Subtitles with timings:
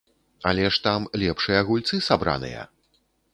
[0.51, 2.67] Але ж там лепшыя гульцы сабраныя!